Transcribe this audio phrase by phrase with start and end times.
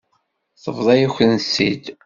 [0.63, 1.85] Tebḍa-yakent-tt-id.